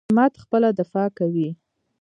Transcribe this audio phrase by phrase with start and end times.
[0.09, 1.49] همت خپله دفاع کوي.